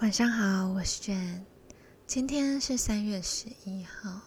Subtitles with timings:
[0.00, 1.40] 晚上好，我是 Jane。
[2.06, 4.20] 今天是三月十一号，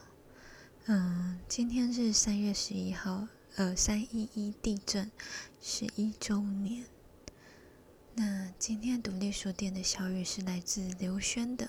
[0.84, 5.10] 嗯，今天是三月十一号，呃，三一一地震
[5.62, 6.84] 十一周年。
[8.14, 11.66] 那今天独立书店的小雨是来自刘轩的《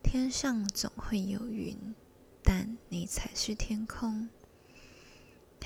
[0.00, 1.96] 天上总会有云，
[2.44, 4.28] 但你才是天空》。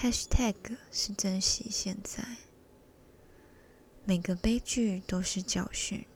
[0.01, 0.55] #hashtag
[0.91, 2.25] 是珍惜现在，
[4.07, 6.07] 每个悲剧都是教训。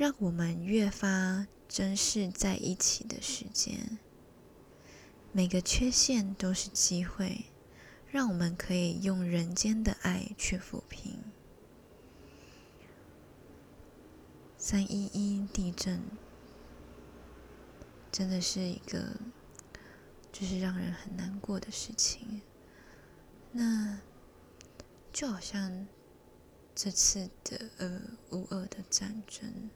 [0.00, 3.98] 让我们越发珍视在一起的时间。
[5.30, 7.44] 每个缺陷都是机会，
[8.10, 11.18] 让我们可以用人间的爱去抚平。
[14.56, 16.00] 三一一地震
[18.10, 19.20] 真的是一个，
[20.32, 22.40] 就是让人很难过的事情。
[23.52, 24.00] 那
[25.12, 25.86] 就好像
[26.74, 29.68] 这次的呃乌俄的战争。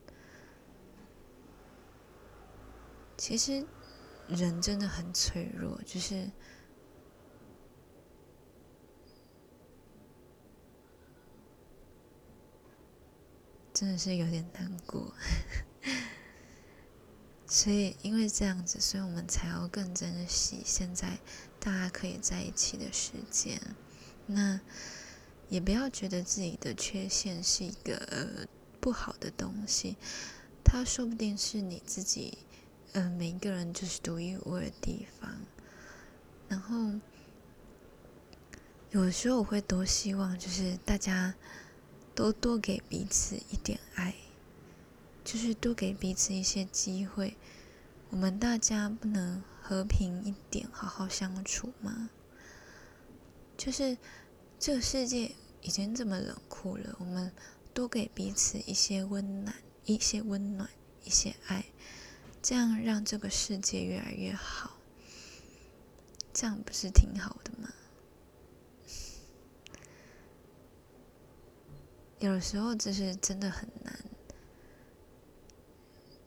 [3.17, 3.65] 其实，
[4.29, 6.31] 人真的很脆弱，就是
[13.73, 15.15] 真的是有点难过。
[17.47, 21.19] 所以，因为这样子，所以我们才要更珍惜现在
[21.61, 23.61] 大家可以在一起的时间。
[24.27, 24.61] 那
[25.49, 28.47] 也不要觉得自己的缺陷是一个呃
[28.81, 29.97] 不好的东西，
[30.65, 32.39] 它说不定是你自己。
[32.95, 35.29] 嗯，每一个人就是独一无二的地方。
[36.49, 37.01] 然后，
[38.91, 41.35] 有时候我会多希望，就是大家
[42.15, 44.15] 都多给彼此一点爱，
[45.25, 47.37] 就是多给彼此一些机会。
[48.11, 52.11] 我们大家不能和平一点，好好相处吗？
[53.57, 53.99] 就是
[54.61, 57.33] 这个世界已经这么冷酷了，我们
[57.73, 60.71] 多给彼此一些温暖，一些温暖，
[61.03, 61.65] 一些爱。
[62.45, 64.77] 这样让这个世界越来越好，
[66.31, 67.71] 这样不是挺好的吗？
[72.19, 73.99] 有的时候就是真的很难，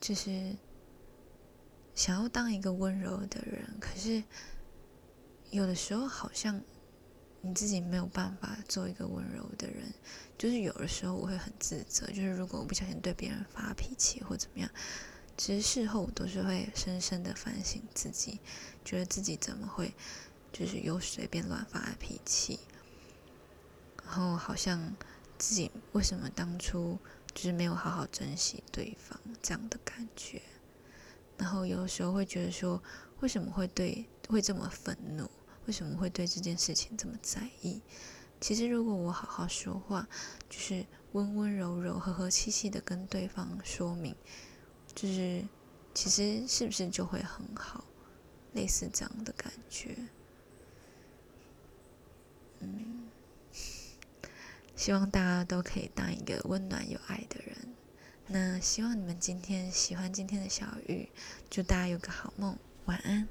[0.01, 0.55] 就是
[1.93, 4.23] 想要当一个温柔的人，可是
[5.51, 6.59] 有的时候好像
[7.41, 9.93] 你自己没有办法做一个温柔的人。
[10.35, 14.67] 就是有的时候我会很自责，就是如果我不小心对别人发脾气或怎么样。
[15.37, 18.39] 其实事后我都是会深深的反省自己，
[18.83, 19.93] 觉得自己怎么会
[20.51, 22.59] 就是又随便乱发脾气，
[24.03, 24.95] 然后好像
[25.37, 26.97] 自己为什么当初
[27.35, 30.41] 就是没有好好珍惜对方这样的感觉，
[31.37, 32.81] 然后有时候会觉得说
[33.19, 35.29] 为什么会对会这么愤怒，
[35.67, 37.81] 为什么会对这件事情这么在意？
[38.41, 40.09] 其实如果我好好说话，
[40.49, 44.15] 就是温温柔柔、和和气气的跟对方说明。
[44.97, 45.43] 就是，
[45.93, 47.83] 其实是不是就会很好，
[48.53, 49.95] 类似这样的感觉。
[52.61, 53.07] 嗯，
[54.75, 57.55] 希望大家都可以当一个温暖有爱的人。
[58.25, 61.09] 那希望你们今天喜欢今天的小雨，
[61.47, 63.27] 祝大家有个好梦，晚安。